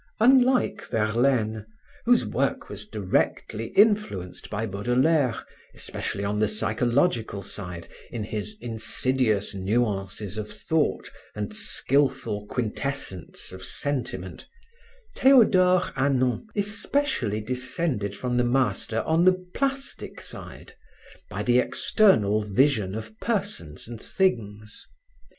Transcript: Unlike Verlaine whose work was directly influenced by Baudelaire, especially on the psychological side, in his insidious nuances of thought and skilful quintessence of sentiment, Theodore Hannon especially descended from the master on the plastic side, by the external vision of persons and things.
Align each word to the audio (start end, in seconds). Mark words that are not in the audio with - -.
Unlike 0.19 0.81
Verlaine 0.87 1.67
whose 2.05 2.25
work 2.25 2.69
was 2.69 2.87
directly 2.87 3.65
influenced 3.77 4.49
by 4.49 4.65
Baudelaire, 4.65 5.45
especially 5.75 6.23
on 6.25 6.39
the 6.39 6.47
psychological 6.47 7.43
side, 7.43 7.87
in 8.09 8.23
his 8.23 8.55
insidious 8.61 9.53
nuances 9.53 10.39
of 10.39 10.51
thought 10.51 11.11
and 11.35 11.55
skilful 11.55 12.47
quintessence 12.47 13.51
of 13.51 13.63
sentiment, 13.63 14.47
Theodore 15.15 15.91
Hannon 15.95 16.47
especially 16.55 17.39
descended 17.39 18.17
from 18.17 18.37
the 18.37 18.43
master 18.43 19.03
on 19.03 19.23
the 19.25 19.45
plastic 19.53 20.19
side, 20.19 20.73
by 21.29 21.43
the 21.43 21.59
external 21.59 22.41
vision 22.41 22.95
of 22.95 23.15
persons 23.19 23.87
and 23.87 24.01
things. 24.01 24.87